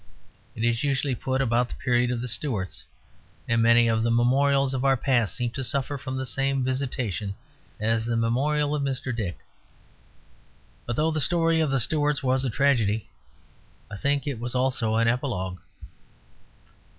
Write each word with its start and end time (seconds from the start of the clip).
It 0.55 0.63
is 0.63 0.83
usually 0.83 1.13
put 1.13 1.41
about 1.41 1.69
the 1.69 1.75
period 1.75 2.09
of 2.09 2.21
the 2.21 2.27
Stuarts; 2.27 2.85
and 3.47 3.61
many 3.61 3.87
of 3.87 4.01
the 4.01 4.09
memorials 4.09 4.73
of 4.73 4.83
our 4.83 4.97
past 4.97 5.35
seem 5.35 5.51
to 5.51 5.63
suffer 5.63 5.95
from 5.95 6.15
the 6.17 6.25
same 6.25 6.63
visitation 6.63 7.35
as 7.79 8.07
the 8.07 8.17
memorial 8.17 8.73
of 8.73 8.81
Mr. 8.81 9.15
Dick. 9.15 9.37
But 10.87 10.95
though 10.95 11.11
the 11.11 11.21
story 11.21 11.59
of 11.59 11.69
the 11.69 11.79
Stuarts 11.79 12.23
was 12.23 12.43
a 12.43 12.49
tragedy, 12.49 13.09
I 13.91 13.95
think 13.95 14.25
it 14.25 14.39
was 14.39 14.55
also 14.55 14.95
an 14.95 15.07
epilogue. 15.07 15.59